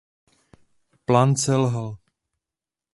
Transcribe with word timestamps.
Plán 1.05 1.35
selhal. 1.41 1.91